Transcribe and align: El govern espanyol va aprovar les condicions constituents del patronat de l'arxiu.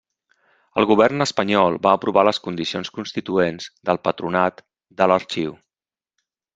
El 0.81 0.87
govern 0.91 1.25
espanyol 1.25 1.77
va 1.87 1.91
aprovar 1.99 2.25
les 2.29 2.41
condicions 2.47 2.91
constituents 2.97 3.71
del 3.91 4.03
patronat 4.09 4.69
de 5.03 5.13
l'arxiu. 5.15 5.59